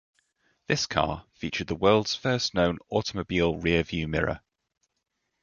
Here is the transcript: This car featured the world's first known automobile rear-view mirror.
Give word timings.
This 0.65 0.87
car 0.87 1.27
featured 1.35 1.67
the 1.67 1.75
world's 1.75 2.15
first 2.15 2.55
known 2.55 2.79
automobile 2.89 3.59
rear-view 3.59 4.07
mirror. 4.07 4.41